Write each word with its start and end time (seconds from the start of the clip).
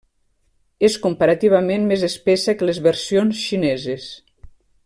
És 0.87 0.95
comparativament 1.03 1.85
més 1.91 2.07
espessa 2.09 2.57
que 2.61 2.71
les 2.73 2.83
versions 2.91 3.47
xineses. 3.47 4.13